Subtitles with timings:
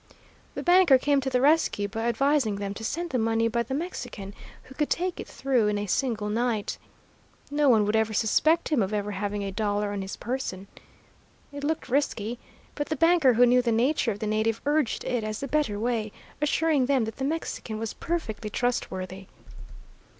[0.55, 3.75] The banker came to the rescue by advising them to send the money by the
[3.75, 6.79] Mexican, who could take it through in a single night.
[7.51, 10.65] No one would ever suspect him of ever having a dollar on his person.
[11.51, 12.39] It looked risky,
[12.73, 15.79] but the banker who knew the nature of the native urged it as the better
[15.79, 16.11] way,
[16.41, 19.27] assuring them that the Mexican was perfectly trustworthy.